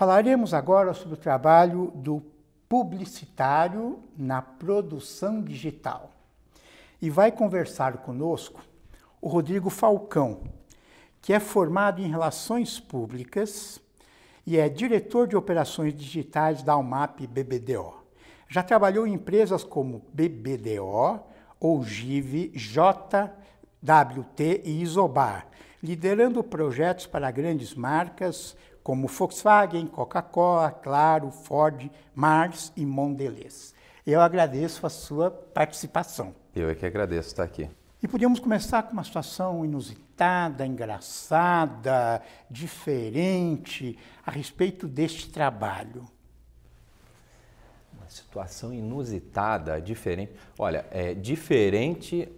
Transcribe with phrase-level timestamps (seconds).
[0.00, 2.22] Falaremos agora sobre o trabalho do
[2.66, 6.10] publicitário na produção digital.
[7.02, 8.62] E vai conversar conosco
[9.20, 10.40] o Rodrigo Falcão,
[11.20, 13.78] que é formado em Relações Públicas
[14.46, 17.92] e é diretor de operações digitais da UMAP BBDO.
[18.48, 21.20] Já trabalhou em empresas como BBDO,
[21.60, 23.32] Ogive, JWT
[24.64, 25.46] e Isobar,
[25.82, 28.56] liderando projetos para grandes marcas
[28.90, 33.72] como Volkswagen, Coca-Cola, Claro, Ford, Mars e Mondelez.
[34.04, 36.34] Eu agradeço a sua participação.
[36.56, 37.70] Eu é que agradeço estar aqui.
[38.02, 42.20] E podíamos começar com uma situação inusitada, engraçada,
[42.50, 43.96] diferente
[44.26, 46.04] a respeito deste trabalho
[48.08, 50.32] situação inusitada, diferente.
[50.58, 52.28] Olha, é diferente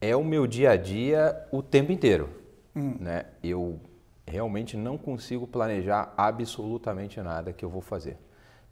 [0.00, 2.30] é o meu dia a dia o tempo inteiro,
[2.76, 2.94] hum.
[3.00, 3.26] né?
[3.42, 3.80] Eu
[4.26, 8.18] realmente não consigo planejar absolutamente nada que eu vou fazer.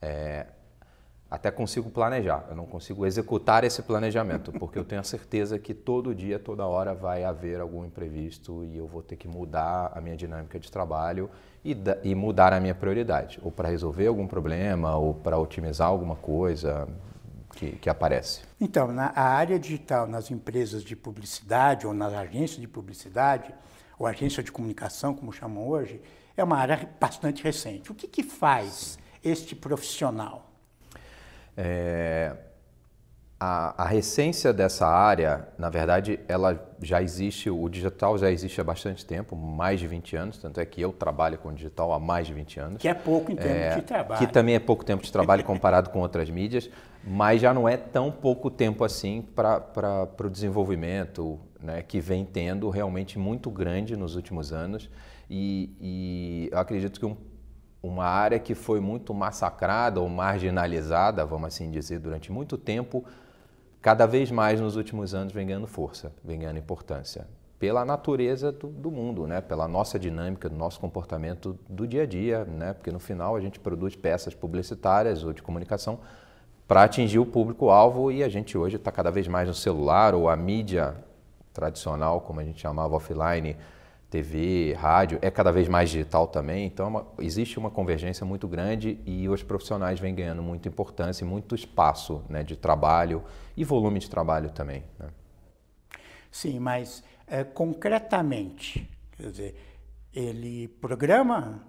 [0.00, 0.46] É,
[1.32, 5.72] até consigo planejar, eu não consigo executar esse planejamento, porque eu tenho a certeza que
[5.72, 10.00] todo dia, toda hora vai haver algum imprevisto e eu vou ter que mudar a
[10.00, 11.30] minha dinâmica de trabalho
[11.64, 16.16] e, e mudar a minha prioridade, ou para resolver algum problema, ou para otimizar alguma
[16.16, 16.86] coisa
[17.56, 18.42] que, que aparece.
[18.60, 23.54] Então, na área digital, nas empresas de publicidade ou nas agências de publicidade,
[24.02, 26.00] ou agência de comunicação, como chamam hoje,
[26.36, 27.92] é uma área bastante recente.
[27.92, 30.50] O que, que faz este profissional?
[31.56, 32.34] É,
[33.38, 38.64] a, a recência dessa área, na verdade, ela já existe, o digital já existe há
[38.64, 42.26] bastante tempo, mais de 20 anos, tanto é que eu trabalho com digital há mais
[42.26, 42.82] de 20 anos.
[42.82, 44.18] Que é pouco em termos é, de trabalho.
[44.18, 46.68] Que também é pouco tempo de trabalho comparado com outras mídias,
[47.04, 52.68] mas já não é tão pouco tempo assim para o desenvolvimento né, que vem tendo
[52.70, 54.90] realmente muito grande nos últimos anos.
[55.30, 57.16] E, e acredito que um
[57.82, 63.04] uma área que foi muito massacrada ou marginalizada, vamos assim dizer, durante muito tempo,
[63.80, 67.26] cada vez mais nos últimos anos vem ganhando força, vem ganhando importância.
[67.58, 69.40] Pela natureza do, do, mundo, né?
[69.40, 72.72] pela nossa dinâmica, do nosso comportamento do dia a dia, né?
[72.72, 75.98] porque no final a gente produz peças publicitárias ou de comunicação
[76.66, 80.28] para atingir o público-alvo e a gente hoje está cada vez mais no celular ou
[80.28, 80.96] a mídia
[81.52, 83.56] tradicional, como a gente chamava offline,
[84.12, 88.46] TV, rádio, é cada vez mais digital também, então é uma, existe uma convergência muito
[88.46, 93.24] grande e os profissionais vêm ganhando muita importância e muito espaço né, de trabalho
[93.56, 94.84] e volume de trabalho também.
[94.98, 95.08] Né?
[96.30, 98.86] Sim, mas é, concretamente,
[99.16, 99.56] quer dizer,
[100.12, 101.62] ele programa?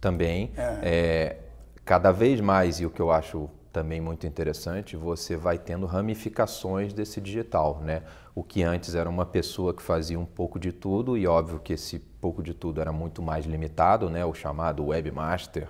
[0.00, 0.52] Também.
[0.56, 0.78] É.
[0.82, 1.38] É,
[1.84, 6.92] cada vez mais, e o que eu acho também muito interessante, você vai tendo ramificações
[6.92, 8.02] desse digital, né?
[8.34, 11.72] O que antes era uma pessoa que fazia um pouco de tudo e óbvio que
[11.72, 14.24] esse pouco de tudo era muito mais limitado, né?
[14.24, 15.68] O chamado webmaster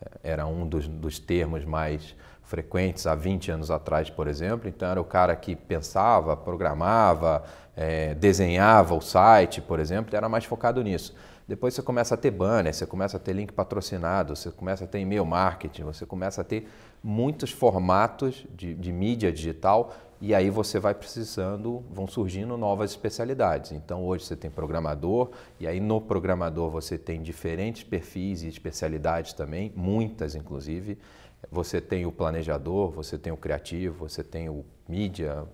[0.00, 4.68] eh, era um dos, dos termos mais frequentes há 20 anos atrás, por exemplo.
[4.68, 7.44] Então era o cara que pensava, programava,
[7.76, 11.14] é, desenhava o site, por exemplo, era mais focado nisso.
[11.46, 14.86] Depois você começa a ter banner, você começa a ter link patrocinado, você começa a
[14.86, 16.68] ter e-mail marketing, você começa a ter
[17.02, 23.72] muitos formatos de, de mídia digital e aí você vai precisando, vão surgindo novas especialidades.
[23.72, 29.32] Então hoje você tem programador e aí no programador você tem diferentes perfis e especialidades
[29.32, 30.98] também, muitas inclusive.
[31.52, 35.46] Você tem o planejador, você tem o criativo, você tem o mídia,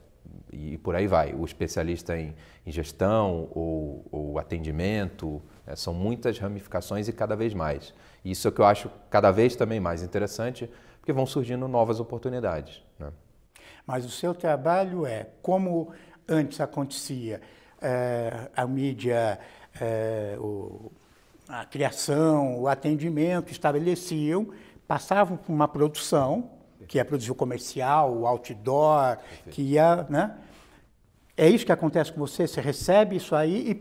[0.53, 1.34] e por aí vai.
[1.34, 2.34] O especialista em,
[2.65, 7.93] em gestão ou, ou atendimento, é, são muitas ramificações e cada vez mais.
[8.25, 10.71] Isso é que eu acho cada vez também mais interessante,
[11.05, 12.83] porque vão surgindo novas oportunidades.
[12.99, 13.13] Né?
[13.87, 15.93] Mas o seu trabalho é como
[16.27, 17.43] antes acontecia
[17.79, 19.39] é, a mídia,
[19.79, 20.91] é, o,
[21.47, 24.49] a criação, o atendimento estabeleciam,
[24.89, 26.53] passavam por uma produção
[26.89, 29.51] que ia produzir o comercial, o outdoor, Perfeito.
[29.51, 30.39] que ia, né?
[31.37, 32.47] É isso que acontece com você?
[32.47, 33.75] Você recebe isso aí e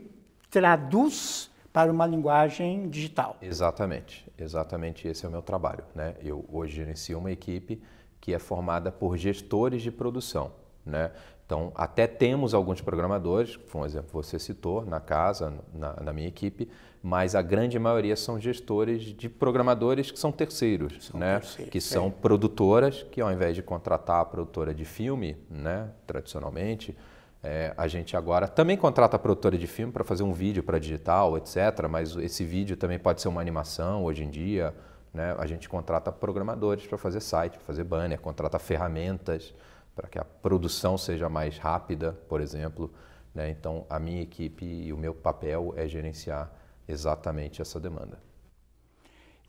[0.49, 3.35] traduz para uma linguagem digital.
[3.41, 5.83] Exatamente, exatamente esse é o meu trabalho.
[5.95, 6.13] Né?
[6.23, 7.81] Eu hoje gerencio uma equipe
[8.21, 10.51] que é formada por gestores de produção.
[10.85, 11.11] Né?
[11.45, 16.69] Então, até temos alguns programadores, por exemplo, você citou na casa, na, na, minha equipe,
[17.01, 21.39] mas a grande maioria são gestores de programadores que são terceiros, são né?
[21.39, 21.81] terceiros que é.
[21.81, 26.95] são produtoras, que ao invés de contratar a produtora de filme, né, tradicionalmente,
[27.43, 30.79] é, a gente agora também contrata a produtora de filme para fazer um vídeo para
[30.79, 31.87] digital, etc.
[31.89, 34.73] Mas esse vídeo também pode ser uma animação hoje em dia.
[35.13, 35.35] Né?
[35.37, 39.53] A gente contrata programadores para fazer site, para fazer banner, contrata ferramentas
[39.93, 42.91] para que a produção seja mais rápida, por exemplo.
[43.35, 43.49] Né?
[43.49, 46.51] Então, a minha equipe e o meu papel é gerenciar
[46.87, 48.19] exatamente essa demanda.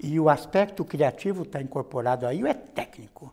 [0.03, 3.33] E o aspecto criativo está incorporado aí ou é técnico?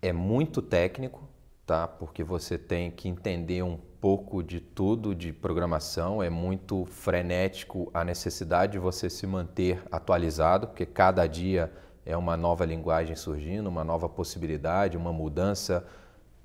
[0.00, 1.28] É muito técnico,
[1.68, 1.86] tá?
[1.86, 8.02] Porque você tem que entender um pouco de tudo de programação, é muito frenético a
[8.02, 11.70] necessidade de você se manter atualizado, porque cada dia
[12.06, 15.84] é uma nova linguagem surgindo, uma nova possibilidade, uma mudança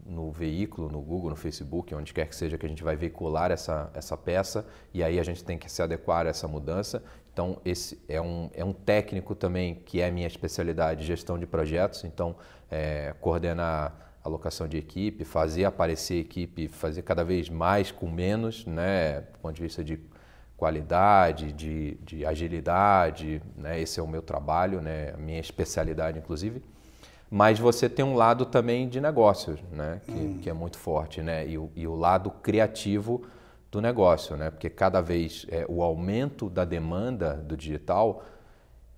[0.05, 3.49] no veículo, no Google, no Facebook, onde quer que seja que a gente vai veicular
[3.49, 7.01] essa, essa peça e aí a gente tem que se adequar a essa mudança.
[7.31, 12.03] Então, esse é um, é um técnico também que é minha especialidade, gestão de projetos.
[12.03, 12.35] Então,
[12.69, 19.21] é, coordenar alocação de equipe, fazer aparecer equipe, fazer cada vez mais com menos, né,
[19.21, 19.99] do ponto de vista de
[20.55, 26.63] qualidade, de, de agilidade, né, esse é o meu trabalho, né, a minha especialidade, inclusive.
[27.29, 30.39] Mas você tem um lado também de negócios, né, que, hum.
[30.41, 33.23] que é muito forte, né, e o, e o lado criativo
[33.69, 38.23] do negócio, né, porque cada vez é, o aumento da demanda do digital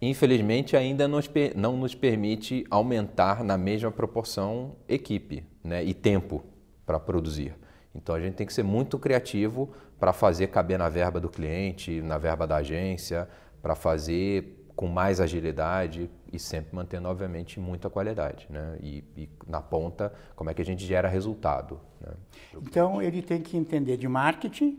[0.01, 6.43] infelizmente ainda nos, não nos permite aumentar na mesma proporção equipe né, e tempo
[6.85, 7.55] para produzir.
[7.93, 12.01] Então a gente tem que ser muito criativo para fazer caber na verba do cliente,
[12.01, 13.27] na verba da agência,
[13.61, 18.45] para fazer com mais agilidade e sempre mantendo, obviamente, muita qualidade.
[18.49, 18.77] Né?
[18.81, 21.79] E, e na ponta, como é que a gente gera resultado.
[22.01, 22.11] Né?
[22.61, 24.77] Então ele tem que entender de marketing,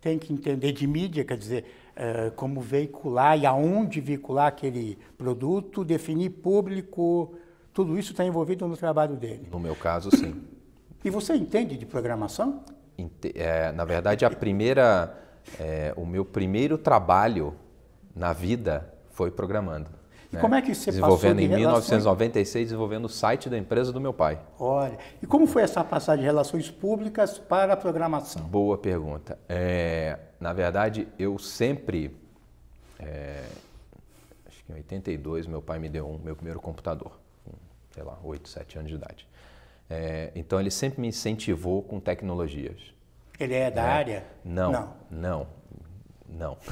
[0.00, 1.64] tem que entender de mídia, quer dizer,
[1.96, 7.34] uh, como veicular e aonde veicular aquele produto, definir público,
[7.72, 9.48] tudo isso está envolvido no trabalho dele.
[9.50, 10.42] No meu caso, sim.
[11.04, 12.64] E você entende de programação?
[13.34, 15.18] É, na verdade, a primeira,
[15.58, 17.54] é, o meu primeiro trabalho
[18.14, 19.90] na vida foi programando.
[20.34, 20.40] E né?
[20.40, 24.12] como é que você desenvolvendo de em 1996, desenvolvendo o site da empresa do meu
[24.12, 24.40] pai.
[24.58, 28.42] Olha, e como foi essa passagem de relações públicas para a programação?
[28.42, 29.38] Boa pergunta.
[29.48, 32.16] É, na verdade, eu sempre,
[32.98, 33.44] é,
[34.48, 37.12] acho que em 82, meu pai me deu um, meu primeiro computador,
[37.44, 37.52] com,
[37.92, 39.28] sei lá, 8, 7 anos de idade.
[39.88, 42.92] É, então, ele sempre me incentivou com tecnologias.
[43.38, 44.24] Ele é da é, área?
[44.44, 45.46] Não, não, não.
[46.28, 46.58] não.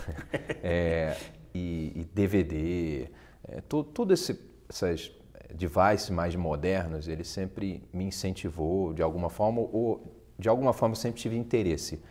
[0.64, 1.16] É,
[1.54, 3.08] e, e DVD,
[3.44, 5.10] é, tudo, esse, essas
[5.52, 10.02] devices mais modernos, ele sempre me incentivou de alguma forma, ou
[10.38, 12.02] de alguma forma sempre tive interesse.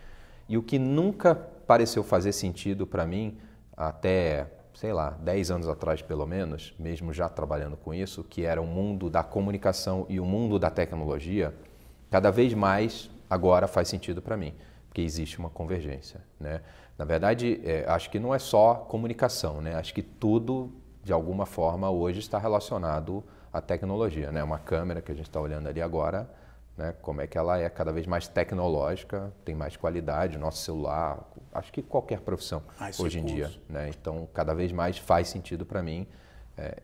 [0.47, 3.37] E o que nunca pareceu fazer sentido para mim,
[3.75, 8.61] até, sei lá, 10 anos atrás pelo menos, mesmo já trabalhando com isso, que era
[8.61, 11.53] o mundo da comunicação e o mundo da tecnologia,
[12.09, 14.53] cada vez mais agora faz sentido para mim,
[14.89, 16.21] porque existe uma convergência.
[16.37, 16.61] Né?
[16.97, 19.75] Na verdade, é, acho que não é só comunicação, né?
[19.75, 20.71] acho que tudo
[21.03, 24.31] de alguma forma, hoje está relacionado à tecnologia.
[24.31, 24.43] Né?
[24.43, 26.29] Uma câmera que a gente está olhando ali agora,
[26.77, 26.93] né?
[27.01, 31.19] como é que ela é cada vez mais tecnológica, tem mais qualidade, nosso celular,
[31.53, 33.51] acho que qualquer profissão mais hoje em dia.
[33.67, 33.89] Né?
[33.89, 36.07] Então, cada vez mais faz sentido para mim
[36.57, 36.77] é,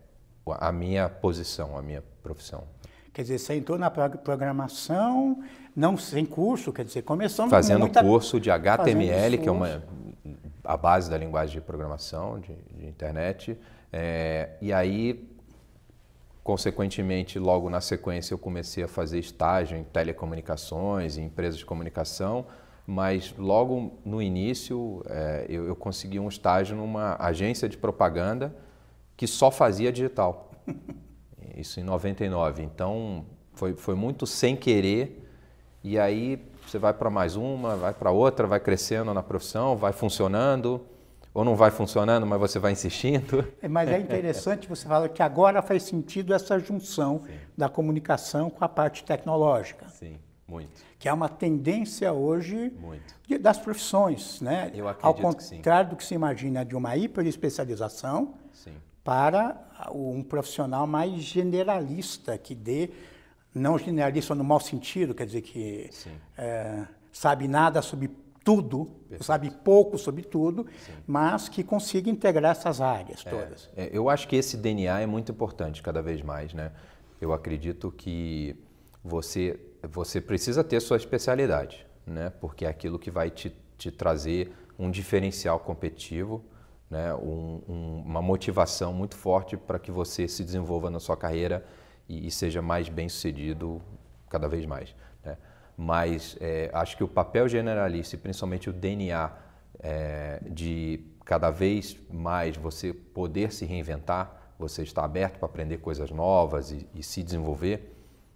[0.46, 2.64] a minha posição, a minha profissão.
[3.12, 5.42] Quer dizer, você entrou na programação,
[5.74, 8.02] não sem curso, quer dizer, começando Fazendo muita...
[8.02, 9.82] curso de HTML, que é uma,
[10.62, 13.58] a base da linguagem de programação, de, de internet,
[13.92, 15.28] é, e aí,
[16.44, 22.46] consequentemente, logo na sequência, eu comecei a fazer estágio em telecomunicações, em empresas de comunicação,
[22.86, 28.54] mas logo no início é, eu, eu consegui um estágio numa agência de propaganda
[29.16, 30.52] que só fazia digital.
[31.56, 32.62] Isso em 99.
[32.62, 35.28] Então, foi, foi muito sem querer.
[35.82, 39.92] E aí você vai para mais uma, vai para outra, vai crescendo na profissão, vai
[39.92, 40.86] funcionando
[41.32, 43.46] ou não vai funcionando, mas você vai insistindo.
[43.62, 47.32] É, mas é interessante você falar que agora faz sentido essa junção Sim.
[47.56, 49.88] da comunicação com a parte tecnológica.
[49.88, 50.82] Sim, muito.
[50.98, 52.72] Que é uma tendência hoje
[53.26, 54.72] de, das profissões, né?
[54.74, 58.74] Eu acredito Ao contrário do que se imagina de uma hiperespecialização sim.
[59.04, 59.56] para
[59.92, 62.90] um profissional mais generalista, que dê,
[63.54, 65.88] não generalista no mau sentido, quer dizer que
[66.36, 68.10] é, sabe nada sobre
[68.44, 69.24] tudo, Perfeito.
[69.24, 70.92] sabe pouco sobre tudo, Sim.
[71.06, 73.70] mas que consiga integrar essas áreas é, todas.
[73.76, 76.72] É, eu acho que esse DNA é muito importante cada vez mais, né?
[77.20, 78.56] Eu acredito que
[79.02, 82.30] você você precisa ter sua especialidade, né?
[82.40, 86.44] Porque é aquilo que vai te, te trazer um diferencial competitivo,
[86.90, 87.14] né?
[87.14, 91.64] Um, um, uma motivação muito forte para que você se desenvolva na sua carreira
[92.08, 93.80] e, e seja mais bem sucedido
[94.28, 94.94] cada vez mais
[95.80, 99.30] mas é, acho que o papel generalista e principalmente o DNA
[99.78, 106.10] é, de cada vez mais você poder se reinventar, você estar aberto para aprender coisas
[106.10, 107.94] novas e, e se desenvolver,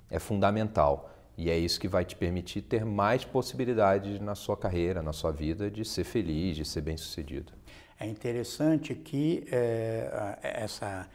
[0.08, 1.11] é fundamental.
[1.37, 5.32] E é isso que vai te permitir ter mais possibilidades na sua carreira, na sua
[5.32, 7.52] vida, de ser feliz, de ser bem sucedido.
[7.99, 11.08] É interessante que é, essa,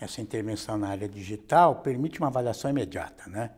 [0.00, 3.50] essa intervenção na área digital permite uma avaliação imediata, né?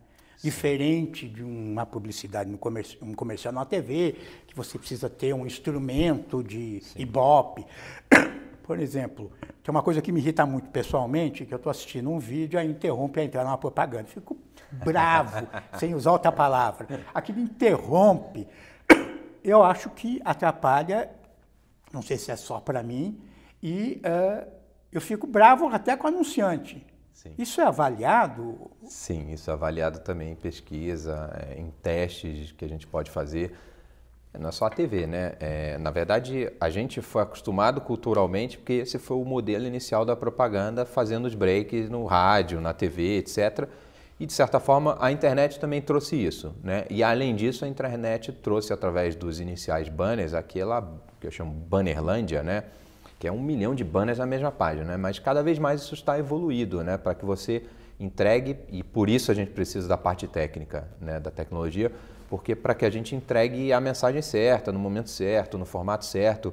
[0.43, 5.47] Diferente de uma publicidade no comerci um comercial na TV, que você precisa ter um
[5.47, 7.00] instrumento de Sim.
[7.00, 7.67] Ibope.
[8.62, 9.31] Por exemplo,
[9.62, 12.64] tem uma coisa que me irrita muito pessoalmente, que eu estou assistindo um vídeo e
[12.64, 14.05] interrompe a entrar numa propaganda.
[14.05, 14.37] Fico
[14.85, 15.47] bravo,
[15.79, 16.87] sem usar outra palavra.
[17.14, 18.47] Aquilo interrompe.
[19.45, 21.11] Eu acho que atrapalha,
[21.93, 23.21] não sei se é só para mim,
[23.62, 24.50] e uh,
[24.91, 26.83] eu fico bravo até com o anunciante.
[27.14, 27.33] Sim.
[27.38, 28.71] Isso é avaliado?
[28.85, 33.56] Sim, isso é avaliado também em pesquisa, é, em testes que a gente pode fazer.
[34.37, 35.35] Não é só a TV, né?
[35.38, 40.16] É, na verdade, a gente foi acostumado culturalmente porque esse foi o modelo inicial da
[40.16, 43.68] propaganda, fazendo os breaks no rádio, na TV, etc.
[44.18, 46.52] E, de certa forma, a internet também trouxe isso.
[46.64, 46.85] Né?
[46.90, 52.42] E, além disso, a internet trouxe, através dos iniciais banners, aquela que eu chamo Bannerlândia,
[52.42, 52.64] né?
[53.25, 54.85] Que é um milhão de banners na mesma página.
[54.85, 54.97] Né?
[54.99, 56.99] Mas, cada vez mais, isso está evoluído né?
[56.99, 57.62] para que você
[57.99, 61.19] entregue, e por isso a gente precisa da parte técnica né?
[61.19, 61.90] da tecnologia,
[62.28, 66.52] porque para que a gente entregue a mensagem certa, no momento certo, no formato certo.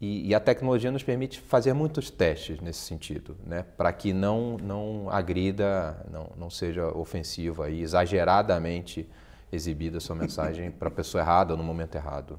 [0.00, 3.64] E, e a tecnologia nos permite fazer muitos testes nesse sentido, né?
[3.76, 9.08] para que não, não agrida, não, não seja ofensiva e exageradamente
[9.50, 12.38] exibida a sua mensagem para a pessoa errada ou no momento errado.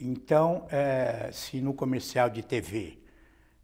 [0.00, 2.98] Então, é, se no comercial de TV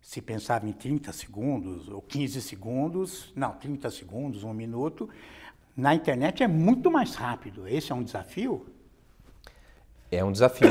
[0.00, 5.08] se pensava em 30 segundos ou 15 segundos, não, 30 segundos, um minuto,
[5.76, 7.66] na internet é muito mais rápido.
[7.68, 8.66] Esse é um desafio?
[10.10, 10.68] É um desafio.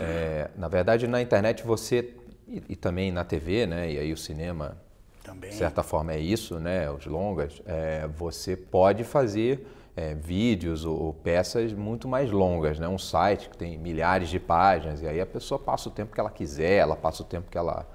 [0.00, 2.14] É, na verdade, na internet você,
[2.48, 4.76] e, e, também na TV, né, e aí o cinema,
[5.22, 5.50] também.
[5.50, 10.98] de certa forma é isso, né, os longas, é, você pode fazer é, vídeos ou,
[10.98, 15.20] ou, peças muito mais longas, né, um site que tem milhares de páginas, e aí
[15.20, 17.86] a pessoa passa o tempo que ela quiser, ela passa o tempo que ela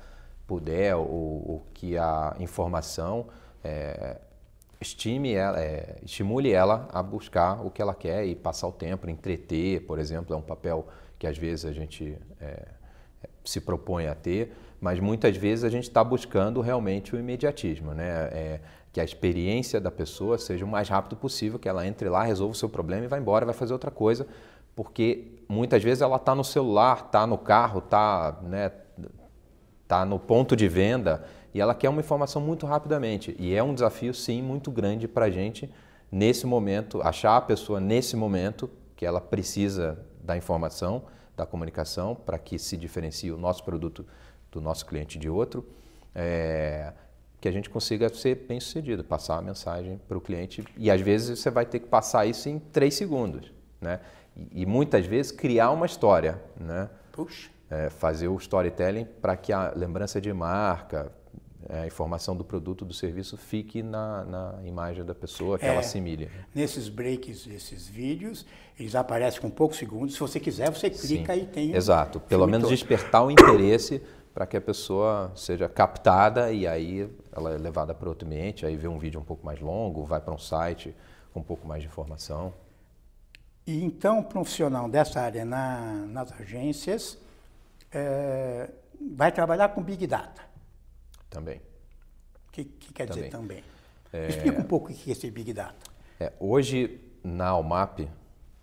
[0.45, 3.27] puder, ou, ou que a informação
[3.63, 4.17] é,
[4.79, 9.09] estime ela, é, estimule ela a buscar o que ela quer e passar o tempo,
[9.09, 10.87] entreter, por exemplo, é um papel
[11.17, 12.67] que às vezes a gente é,
[13.43, 18.07] se propõe a ter, mas muitas vezes a gente está buscando realmente o imediatismo, né?
[18.31, 18.59] É,
[18.91, 22.53] que a experiência da pessoa seja o mais rápido possível, que ela entre lá, resolva
[22.53, 24.25] o seu problema e vá embora, vai fazer outra coisa,
[24.75, 28.71] porque muitas vezes ela está no celular, está no carro, está né,
[29.87, 33.35] tá no ponto de venda e ela quer uma informação muito rapidamente.
[33.39, 35.69] E é um desafio, sim, muito grande para a gente,
[36.11, 41.03] nesse momento, achar a pessoa nesse momento que ela precisa da informação,
[41.35, 44.05] da comunicação, para que se diferencie o nosso produto
[44.51, 45.65] do nosso cliente de outro.
[46.13, 46.93] É,
[47.39, 50.63] que a gente consiga ser bem sucedido, passar a mensagem para o cliente.
[50.75, 53.51] E às vezes você vai ter que passar isso em três segundos.
[53.79, 53.99] Né?
[54.35, 56.41] E, e muitas vezes criar uma história.
[56.59, 56.89] Né?
[57.11, 57.49] Puxa.
[57.69, 61.11] É, fazer o storytelling para que a lembrança de marca,
[61.69, 65.69] é, a informação do produto, do serviço fique na, na imagem da pessoa, que é,
[65.69, 66.29] ela assimile.
[66.55, 68.45] Nesses breaks, esses vídeos,
[68.79, 70.13] eles aparecem com poucos segundos.
[70.13, 71.75] Se você quiser, você clica Sim, e tem.
[71.75, 72.21] Exato.
[72.21, 72.71] Pelo menos todo.
[72.75, 74.01] despertar o interesse
[74.37, 78.77] para que a pessoa seja captada e aí ela é levada para outro ambiente, aí
[78.77, 80.95] vê um vídeo um pouco mais longo, vai para um site
[81.33, 82.53] com um pouco mais de informação.
[83.65, 87.17] E então, um profissional dessa área na, nas agências
[87.91, 88.69] é,
[89.17, 90.43] vai trabalhar com Big Data.
[91.31, 91.59] Também.
[92.47, 93.23] O que, que, quer também.
[93.23, 93.63] dizer também?
[94.13, 94.27] É...
[94.27, 95.91] Explica um pouco o que é esse Big Data.
[96.19, 98.01] É, hoje, na Almap,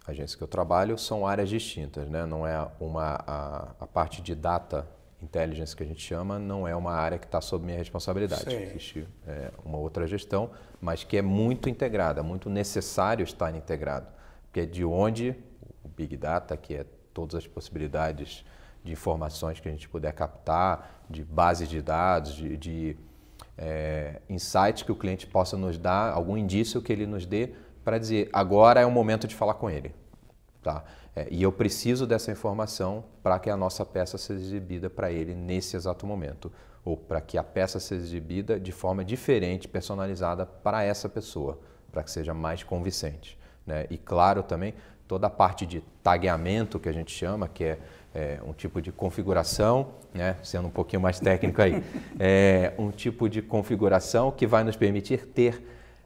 [0.07, 2.09] a agência que eu trabalho, são áreas distintas.
[2.09, 2.25] Né?
[2.27, 4.89] Não é uma, a, a parte de data
[5.25, 8.45] intelligence que a gente chama, não é uma área que está sob minha responsabilidade.
[8.45, 8.63] Sim.
[8.63, 10.51] Existe é, uma outra gestão,
[10.81, 14.07] mas que é muito integrada, muito necessário estar integrado.
[14.45, 15.35] Porque é de onde
[15.83, 18.45] o Big Data, que é todas as possibilidades
[18.85, 22.97] de informações que a gente puder captar, de bases de dados, de, de
[23.57, 27.51] é, insights que o cliente possa nos dar, algum indício que ele nos dê
[27.85, 29.95] para dizer agora é o momento de falar com ele.
[30.63, 30.85] Tá?
[31.17, 35.35] É, e eu preciso dessa informação para que a nossa peça seja exibida para ele
[35.35, 36.51] nesse exato momento,
[36.85, 41.59] ou para que a peça seja exibida de forma diferente, personalizada para essa pessoa,
[41.91, 43.39] para que seja mais convincente.
[43.67, 43.87] Né?
[43.91, 44.75] E claro também
[45.07, 47.79] toda a parte de tagueamento que a gente chama, que é
[48.15, 51.83] é, um tipo de configuração, né, sendo um pouquinho mais técnico aí,
[52.19, 55.61] é, um tipo de configuração que vai nos permitir ter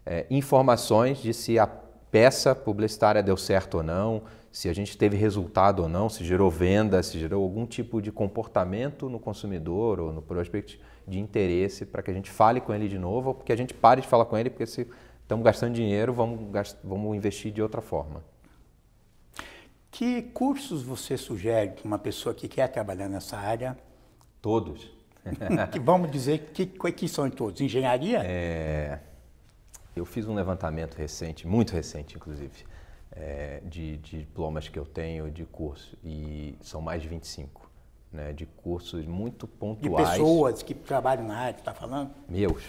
[0.06, 1.66] é, informações de se a
[2.10, 6.50] peça publicitária deu certo ou não, se a gente teve resultado ou não, se gerou
[6.50, 12.02] venda, se gerou algum tipo de comportamento no consumidor ou no prospect de interesse para
[12.02, 14.24] que a gente fale com ele de novo ou porque a gente pare de falar
[14.24, 14.86] com ele porque se
[15.22, 18.22] estamos gastando dinheiro, vamos, vamos investir de outra forma.
[19.90, 23.76] Que cursos você sugere para uma pessoa que quer trabalhar nessa área
[24.40, 24.90] Todos.
[25.72, 27.60] que vamos dizer que, que são todos?
[27.60, 28.22] Engenharia?
[28.24, 29.00] É,
[29.94, 32.64] eu fiz um levantamento recente, muito recente inclusive,
[33.12, 37.70] é, de, de, diplomas que eu tenho de curso e são mais de 25,
[38.12, 40.10] né, de cursos muito pontuais.
[40.10, 42.10] De pessoas que trabalham na área, está falando?
[42.28, 42.62] Meus.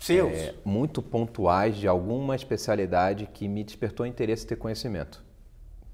[0.00, 0.32] Seus?
[0.32, 5.22] É, muito pontuais de alguma especialidade que me despertou interesse ter conhecimento.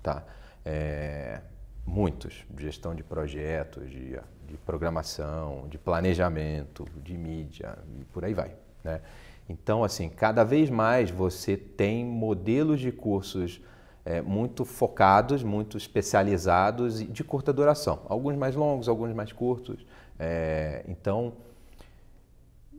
[0.01, 0.23] Tá?
[0.65, 1.41] É,
[1.85, 8.55] muitos, gestão de projetos, de, de programação, de planejamento, de mídia e por aí vai.
[8.85, 9.01] Né?
[9.49, 13.61] Então, assim, cada vez mais você tem modelos de cursos
[14.07, 18.03] é, muito focados, muito especializados e de curta duração.
[18.09, 19.85] Alguns mais longos, alguns mais curtos.
[20.17, 21.33] É, então,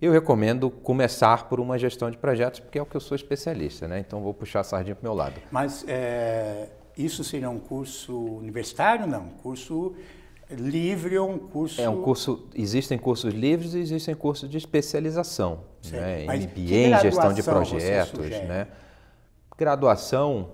[0.01, 3.89] eu recomendo começar por uma gestão de projetos, porque é o que eu sou especialista,
[3.89, 3.99] né?
[3.99, 5.35] Então, vou puxar a sardinha para o meu lado.
[5.51, 9.05] Mas é, isso seria um curso universitário?
[9.05, 9.93] Não, um curso
[10.49, 11.81] livre ou um curso...
[11.81, 15.59] É um curso, existem cursos livres e existem cursos de especialização,
[15.91, 16.23] né?
[16.23, 18.67] MBA em gestão de projetos, né?
[19.57, 20.51] Graduação,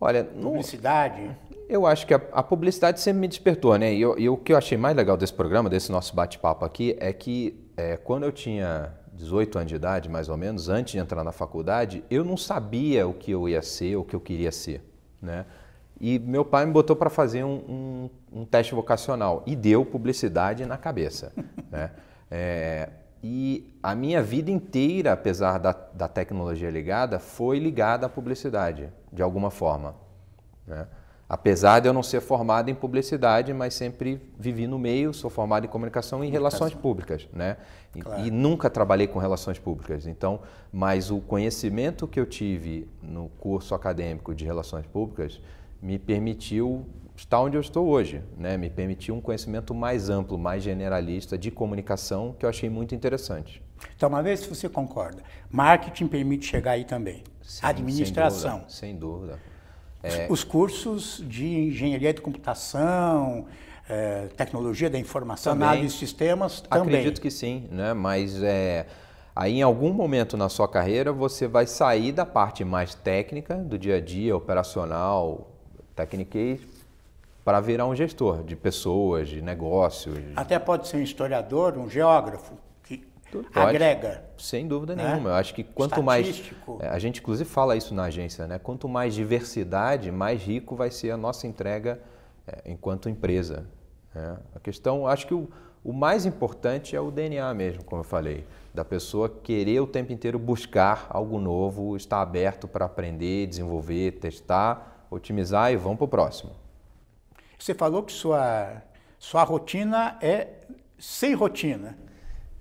[0.00, 0.24] olha...
[0.24, 1.22] Publicidade?
[1.22, 1.36] No,
[1.68, 3.94] eu acho que a, a, publicidade sempre me despertou, né?
[3.94, 6.96] E, eu, e, o que eu achei mais legal desse programa, desse nosso bate-papo aqui,
[6.98, 10.98] é que é, quando eu tinha 18 anos de idade, mais ou menos, antes de
[10.98, 14.50] entrar na faculdade, eu não sabia o que eu ia ser, o que eu queria
[14.50, 14.82] ser,
[15.20, 15.44] né?
[16.00, 20.64] E meu pai me botou para fazer um, um, um, teste vocacional e deu publicidade
[20.64, 21.30] na cabeça.
[21.70, 21.90] né?
[22.30, 22.88] É,
[23.22, 29.22] e a minha vida inteira, apesar da, da, tecnologia ligada, foi ligada à publicidade, de
[29.22, 29.94] alguma forma.
[30.66, 30.86] Né?
[31.30, 35.64] Apesar de eu não ser formado em publicidade, mas sempre vivi no meio, sou formado
[35.64, 37.56] em comunicação e relações públicas, né?
[38.00, 38.26] Claro.
[38.26, 40.08] E, nunca trabalhei com relações públicas.
[40.08, 40.40] Então,
[40.72, 45.40] mas o conhecimento que eu tive no curso acadêmico de relações públicas
[45.80, 48.56] me permitiu estar onde eu estou hoje, né?
[48.56, 53.62] Me permitiu um conhecimento mais amplo, mais generalista de comunicação que eu achei muito interessante.
[53.94, 57.22] Então, uma vez se você concorda, marketing permite chegar aí também.
[57.50, 58.64] Sim, Administração.
[58.68, 59.40] Sem dúvida.
[60.02, 60.24] Sem dúvida.
[60.24, 60.26] É...
[60.30, 63.46] Os cursos de engenharia de computação,
[63.88, 66.94] é, tecnologia da informação, também, análise de sistemas, também.
[66.94, 67.92] Acredito que sim, né?
[67.92, 68.86] Mas é,
[69.34, 73.76] aí em algum momento na sua carreira você vai sair da parte mais técnica do
[73.76, 75.50] dia a dia, operacional,
[75.96, 76.60] Tecniquez
[77.44, 80.16] para virar um gestor de pessoas, de negócios.
[80.36, 82.54] Até pode ser um historiador, um geógrafo,
[83.30, 84.24] que agrega.
[84.36, 85.08] Sem dúvida né?
[85.08, 85.30] nenhuma.
[85.30, 86.52] Eu acho que quanto mais.
[86.80, 88.58] É, a gente, inclusive, fala isso na agência, né?
[88.58, 92.00] Quanto mais diversidade, mais rico vai ser a nossa entrega
[92.46, 93.66] é, enquanto empresa.
[94.14, 94.36] Né?
[94.54, 95.48] A questão, acho que o,
[95.84, 100.12] o mais importante é o DNA mesmo, como eu falei, da pessoa querer o tempo
[100.12, 106.08] inteiro buscar algo novo, estar aberto para aprender, desenvolver, testar otimizar e vamos para o
[106.08, 106.52] próximo.
[107.58, 108.82] Você falou que sua,
[109.18, 110.48] sua rotina é
[110.98, 111.98] sem rotina.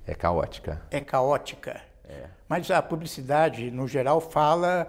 [0.09, 0.81] É caótica.
[0.89, 1.79] É caótica.
[2.03, 2.25] É.
[2.47, 4.87] Mas a publicidade, no geral, fala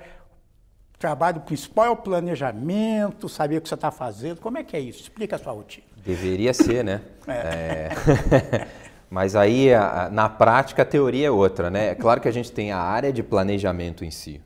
[0.98, 4.40] trabalho principal é o planejamento, saber o que você está fazendo.
[4.40, 5.02] Como é que é isso?
[5.02, 5.86] Explica a sua rotina.
[6.04, 7.02] Deveria ser, né?
[7.26, 7.32] É.
[7.32, 8.68] É.
[9.10, 9.68] Mas aí,
[10.10, 11.88] na prática, a teoria é outra, né?
[11.88, 14.40] É claro que a gente tem a área de planejamento em si,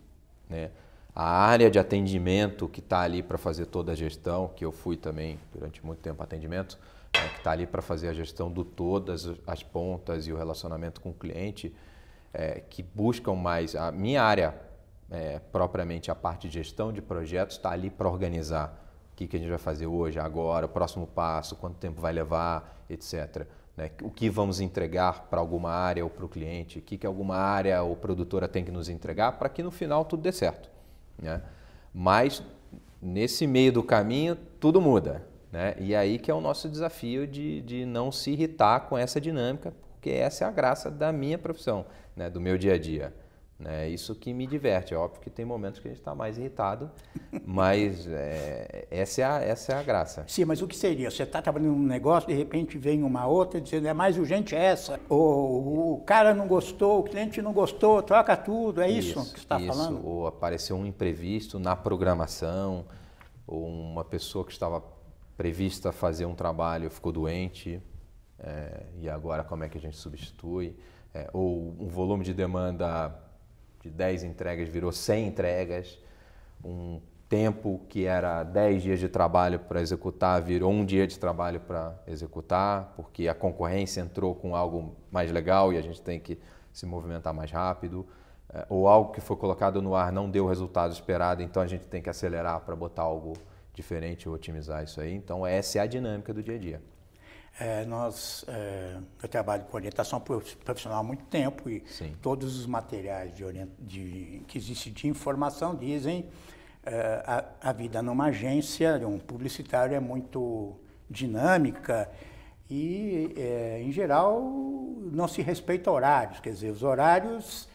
[0.48, 0.70] né?
[1.14, 4.96] a área de atendimento que está ali para fazer toda a gestão, que eu fui
[4.96, 6.76] também durante muito tempo atendimento,
[7.14, 11.00] né, que está ali para fazer a gestão do todas as pontas e o relacionamento
[11.00, 11.74] com o cliente,
[12.32, 13.74] é, que buscam mais.
[13.76, 14.54] A minha área,
[15.10, 18.80] é, propriamente a parte de gestão de projetos, está ali para organizar
[19.12, 22.12] o que, que a gente vai fazer hoje, agora, o próximo passo, quanto tempo vai
[22.12, 23.46] levar, etc.
[23.76, 23.90] Né?
[24.02, 27.36] O que vamos entregar para alguma área ou para o cliente, o que, que alguma
[27.36, 30.68] área ou produtora tem que nos entregar para que no final tudo dê certo.
[31.20, 31.40] Né?
[31.92, 32.42] Mas
[33.00, 35.24] nesse meio do caminho tudo muda.
[35.54, 35.76] Né?
[35.78, 39.72] E aí que é o nosso desafio de, de não se irritar com essa dinâmica,
[39.92, 41.86] porque essa é a graça da minha profissão,
[42.16, 42.28] né?
[42.28, 43.14] do meu dia a dia.
[43.56, 43.88] Né?
[43.88, 44.94] Isso que me diverte.
[44.94, 46.90] É óbvio que tem momentos que a gente está mais irritado,
[47.46, 50.24] mas é, essa, é a, essa é a graça.
[50.26, 51.08] Sim, mas o que seria?
[51.08, 54.98] Você está trabalhando num negócio, de repente vem uma outra dizendo é mais urgente essa,
[55.08, 59.38] ou o cara não gostou, o cliente não gostou, troca tudo, é isso, isso que
[59.38, 60.04] você está falando?
[60.04, 62.84] Ou apareceu um imprevisto na programação,
[63.46, 64.82] ou uma pessoa que estava
[65.36, 67.82] prevista fazer um trabalho ficou doente,
[68.38, 70.76] é, e agora como é que a gente substitui?
[71.12, 73.14] É, ou um volume de demanda
[73.80, 75.98] de 10 entregas virou 100 entregas,
[76.64, 81.60] um tempo que era 10 dias de trabalho para executar virou um dia de trabalho
[81.60, 86.38] para executar, porque a concorrência entrou com algo mais legal e a gente tem que
[86.72, 88.06] se movimentar mais rápido,
[88.52, 91.66] é, ou algo que foi colocado no ar não deu o resultado esperado, então a
[91.66, 93.34] gente tem que acelerar para botar algo
[93.74, 95.14] diferente otimizar isso aí.
[95.14, 96.82] Então essa é a dinâmica do dia a dia.
[97.58, 102.12] É, nós, é, eu trabalho com orientação profissional há muito tempo e Sim.
[102.20, 103.44] todos os materiais de,
[103.78, 106.28] de, que existem de informação dizem
[106.84, 110.76] é, a, a, vida numa agência, um publicitário é muito
[111.08, 112.10] dinâmica
[112.68, 114.42] e, é, em geral,
[115.12, 116.40] não se respeita horários.
[116.40, 117.68] Quer dizer, os horários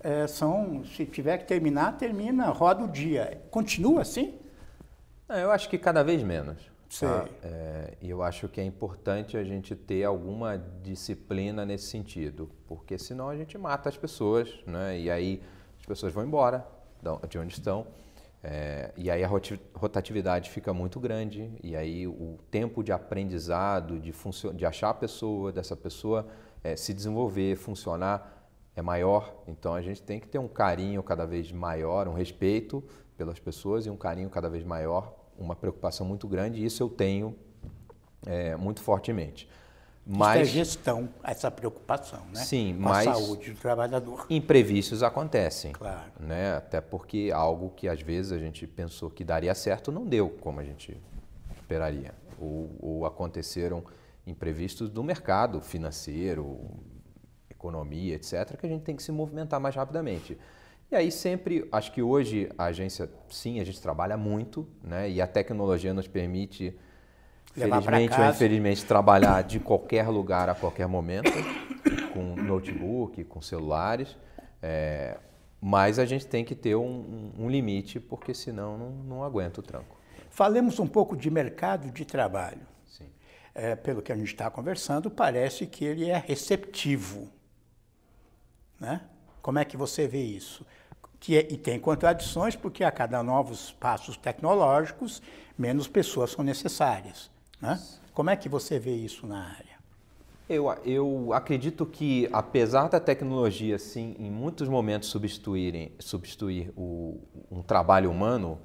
[0.00, 3.42] é, são, se tiver que terminar, termina, roda o dia.
[3.50, 4.34] Continua assim?
[5.28, 6.56] Eu acho que cada vez menos.
[7.00, 7.28] Tá?
[7.42, 12.96] É, e eu acho que é importante a gente ter alguma disciplina nesse sentido, porque
[12.96, 14.98] senão a gente mata as pessoas, né?
[14.98, 15.42] E aí
[15.80, 16.66] as pessoas vão embora
[17.28, 17.86] de onde estão.
[18.42, 19.28] É, e aí a
[19.74, 24.12] rotatividade fica muito grande, e aí o tempo de aprendizado, de,
[24.54, 26.28] de achar a pessoa, dessa pessoa
[26.62, 28.35] é, se desenvolver, funcionar,
[28.76, 29.42] é maior.
[29.48, 32.84] Então a gente tem que ter um carinho cada vez maior, um respeito
[33.16, 36.88] pelas pessoas e um carinho cada vez maior uma preocupação muito grande, e isso eu
[36.88, 37.36] tenho
[38.24, 39.48] é, muito fortemente.
[40.08, 42.44] Mas, isso é gestão, essa preocupação, né?
[42.44, 44.24] Sim, Com mas a saúde do trabalhador.
[44.30, 45.72] Imprevistos acontecem.
[45.72, 46.12] Claro.
[46.20, 46.54] Né?
[46.54, 50.60] Até porque algo que às vezes a gente pensou que daria certo não deu como
[50.60, 50.96] a gente
[51.56, 52.14] esperaria.
[52.38, 53.82] Ou, ou aconteceram
[54.24, 56.56] imprevistos do mercado financeiro,
[57.56, 60.38] economia, etc., que a gente tem que se movimentar mais rapidamente.
[60.90, 65.10] E aí sempre, acho que hoje a agência, sim, a gente trabalha muito, né?
[65.10, 66.76] E a tecnologia nos permite,
[67.56, 71.32] Levar felizmente ou infelizmente, trabalhar de qualquer lugar a qualquer momento,
[72.12, 74.16] com notebook, com celulares.
[74.62, 75.18] É,
[75.60, 79.62] mas a gente tem que ter um, um limite, porque senão não, não aguenta o
[79.62, 79.96] tranco.
[80.30, 82.60] Falemos um pouco de mercado de trabalho.
[83.58, 87.30] É, pelo que a gente está conversando, parece que ele é receptivo.
[88.80, 89.00] Né?
[89.42, 90.66] Como é que você vê isso?
[91.18, 95.22] Que é, e tem contradições, porque a cada novos passos tecnológicos,
[95.56, 97.30] menos pessoas são necessárias.
[97.60, 97.80] Né?
[98.12, 99.76] Como é que você vê isso na área?
[100.48, 107.62] Eu, eu acredito que, apesar da tecnologia, sim, em muitos momentos substituírem, substituir o, um
[107.62, 108.60] trabalho humano,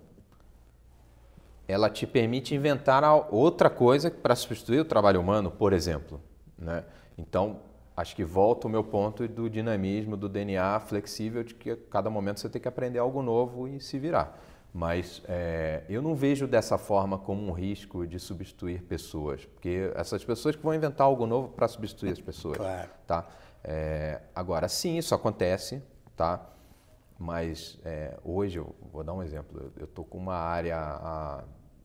[1.67, 6.21] ela te permite inventar outra coisa para substituir o trabalho humano, por exemplo.
[6.58, 6.84] Né?
[7.17, 7.62] Então,
[7.96, 12.10] acho que volta o meu ponto do dinamismo, do DNA flexível, de que a cada
[12.10, 14.40] momento você tem que aprender algo novo e se virar.
[14.74, 20.24] Mas é, eu não vejo dessa forma como um risco de substituir pessoas, porque essas
[20.24, 22.58] pessoas que vão inventar algo novo para substituir as pessoas.
[22.58, 22.90] Claro.
[23.06, 23.28] Tá?
[23.64, 25.84] É, agora, sim, isso acontece,
[26.16, 26.48] tá?
[27.20, 31.44] mas é, hoje, eu vou dar um exemplo, eu estou com uma área, a,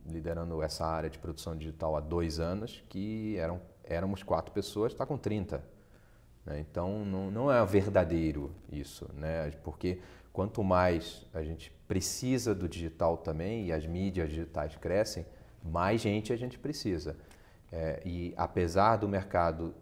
[0.09, 5.05] liderando essa área de produção digital há dois anos, que eram, éramos quatro pessoas, está
[5.05, 5.76] com 30
[6.47, 6.59] né?
[6.61, 9.51] Então, não, não é verdadeiro isso, né?
[9.63, 9.99] porque
[10.31, 15.25] quanto mais a gente precisa do digital também e as mídias digitais crescem,
[15.61, 17.17] mais gente a gente precisa.
[17.69, 19.75] É, e apesar do mercado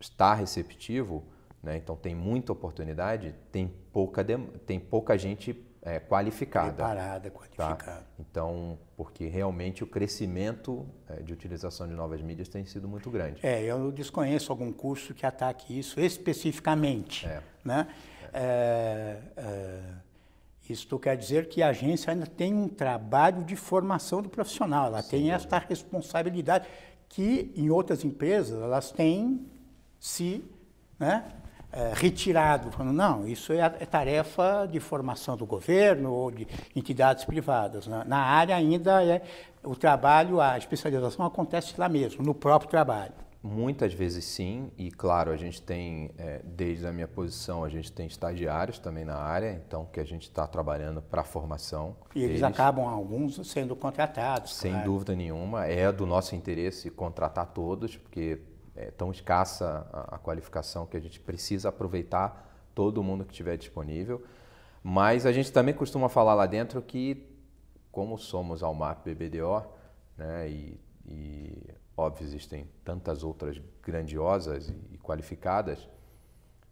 [0.00, 1.24] estar receptivo,
[1.62, 4.24] né, então tem muita oportunidade, tem pouca,
[4.64, 5.52] tem pouca gente
[5.88, 6.72] é, qualificada.
[6.72, 7.84] Preparada, qualificada.
[7.84, 8.02] Tá?
[8.18, 13.40] Então, porque realmente o crescimento é, de utilização de novas mídias tem sido muito grande.
[13.44, 17.26] É, eu desconheço algum curso que ataque isso especificamente.
[17.26, 17.42] É.
[17.64, 17.88] Né?
[18.32, 19.18] É.
[19.36, 19.80] É,
[20.68, 25.00] isto quer dizer que a agência ainda tem um trabalho de formação do profissional, ela
[25.00, 26.68] Sim, tem esta responsabilidade
[27.08, 29.46] que em outras empresas elas têm
[29.98, 30.44] se
[30.98, 31.32] né,
[31.72, 37.24] é, retirado, falando, não, isso é, é, tarefa de formação do governo ou de entidades
[37.24, 37.86] privadas.
[37.86, 38.02] Né?
[38.06, 39.22] Na área ainda é
[39.62, 43.12] o trabalho, a especialização acontece lá mesmo, no próprio trabalho.
[43.40, 47.92] Muitas vezes sim, e claro, a gente tem, é, desde a minha posição, a gente
[47.92, 51.94] tem estagiários também na área, então que a gente está trabalhando para a formação.
[52.16, 52.42] E eles deles.
[52.42, 54.56] acabam, alguns, sendo contratados.
[54.56, 54.86] Sem claro.
[54.86, 58.40] dúvida nenhuma, é do nosso interesse contratar todos, porque
[58.78, 63.56] é tão escassa a, a qualificação que a gente precisa aproveitar todo mundo que estiver
[63.56, 64.24] disponível.
[64.82, 67.26] Mas a gente também costuma falar lá dentro que,
[67.90, 69.66] como somos Almap BBDO,
[70.16, 75.88] né, e, e óbvio existem tantas outras grandiosas e, e qualificadas,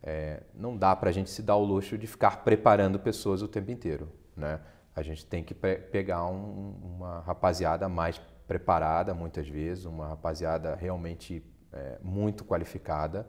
[0.01, 3.49] é, não dá para a gente se dar o luxo de ficar preparando pessoas o
[3.49, 4.09] tempo inteiro.
[4.37, 4.61] Né?
[4.95, 10.77] A gente tem que pe pegar um, uma rapaziada mais preparada, muitas vezes, uma rapaziada
[10.77, 11.43] realmente
[11.77, 13.29] é, muito qualificada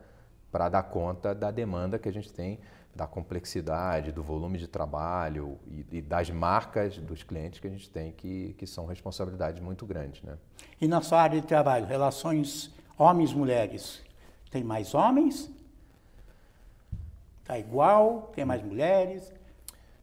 [0.52, 2.60] para dar conta da demanda que a gente tem,
[2.96, 7.90] da complexidade, do volume de trabalho e, e, das marcas dos clientes que a gente
[7.90, 10.24] tem, que, que são responsabilidades muito grandes.
[10.24, 10.36] Né?
[10.82, 14.02] E na sua área de trabalho, relações homens-mulheres,
[14.50, 15.52] tem mais homens?
[17.44, 18.32] Está igual?
[18.36, 19.32] Tem mais mulheres?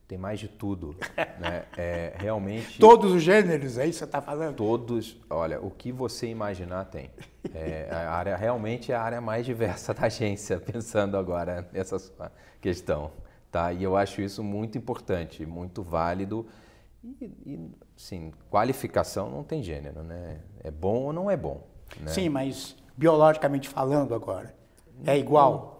[0.06, 0.96] Tem mais de tudo.
[1.38, 1.64] né?
[1.76, 2.78] É, realmente.
[2.78, 4.56] Todos os gêneros, é isso que você está falando?
[4.56, 7.10] Todos, olha, o que você imaginar tem.
[7.52, 12.30] É, a área realmente é a área mais diversa da agência, pensando agora nessa sua
[12.60, 13.10] questão.
[13.50, 13.72] Tá?
[13.72, 16.46] E eu acho isso muito importante, muito válido.
[17.02, 20.40] E, e sim, qualificação não tem gênero, né?
[20.62, 21.66] É bom ou não é bom.
[22.00, 22.10] Né?
[22.10, 24.54] Sim, mas biologicamente falando agora,
[25.04, 25.73] é igual?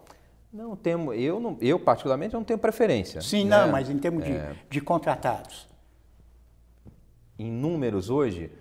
[0.54, 3.20] Não temo, eu, não, eu particularmente não tenho preferência.
[3.20, 3.58] Sim, né?
[3.58, 5.68] não, mas em termos é, de, de contratados.
[7.36, 8.52] Em números hoje,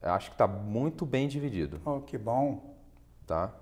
[0.00, 1.82] acho que está muito bem dividido.
[1.84, 2.74] Oh, que bom.
[3.26, 3.54] Tá?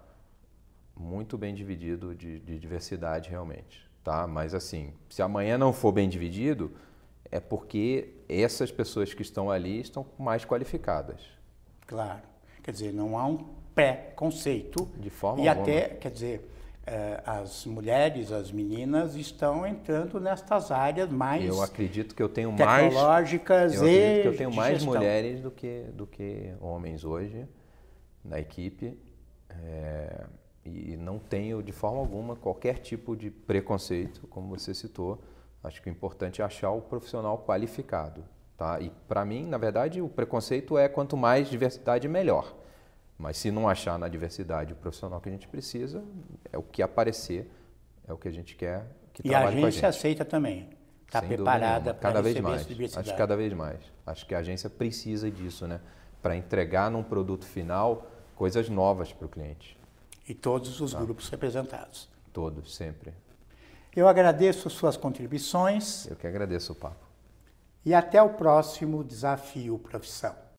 [0.97, 3.85] Muito bem dividido de, de diversidade realmente.
[4.05, 4.29] Tá?
[4.29, 6.71] Mas assim, se amanhã não for bem dividido,
[7.33, 11.21] é porque essas pessoas que estão ali estão mais qualificadas.
[11.85, 12.23] Claro.
[12.63, 14.89] Quer dizer, não há um pré-conceito.
[14.97, 15.67] De forma E alguma.
[15.67, 16.51] até, quer dizer,
[16.85, 22.57] eh, as mulheres, as meninas estão entrando nestas áreas mais eu acredito que eu tenho
[22.57, 24.95] tecnológicas mais eu e acredito que eu tenho mais gestão.
[24.95, 27.47] mulheres do que do que homens hoje
[28.25, 28.99] na equipe
[29.51, 30.25] é,
[30.65, 35.23] e não tenho de forma alguma qualquer tipo de preconceito como você citou
[35.63, 38.25] acho que o importante é achar o profissional qualificado
[38.57, 42.58] tá e para mim na verdade o preconceito é quanto mais diversidade melhor
[43.19, 46.03] mas se não achar na diversidade o profissional que a gente precisa,
[46.53, 47.51] é o que aparecer,
[48.07, 49.99] é o que a gente quer que E a trabalhe com a agência gente.
[49.99, 50.71] aceita também.
[51.07, 52.61] Está preparada para receber mais.
[52.61, 53.09] essa diversidade.
[53.09, 53.81] Acho que cada vez mais.
[54.07, 55.81] Acho que a agência precisa disso, né?
[56.23, 59.77] Para entregar num produto final coisas novas para o cliente.
[60.29, 60.85] E todos Tá.
[60.85, 62.09] os grupos representados.
[62.33, 63.13] Todos, sempre.
[63.97, 67.05] Eu agradeço suas contribuições Eu que agradeço o papo.
[67.85, 70.35] e até o próximo Desafio Profissão.